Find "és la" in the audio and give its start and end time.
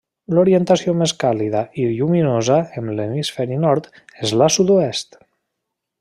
4.25-4.49